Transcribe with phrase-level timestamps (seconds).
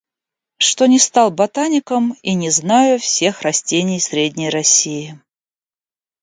[0.57, 5.21] что не стал ботаником и не знаю всех растений Средней России.